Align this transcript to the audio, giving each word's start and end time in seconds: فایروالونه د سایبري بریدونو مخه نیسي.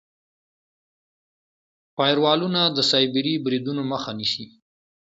فایروالونه 1.95 2.61
د 2.75 2.77
سایبري 2.91 3.33
بریدونو 3.45 3.81
مخه 3.91 4.11
نیسي. 4.19 4.45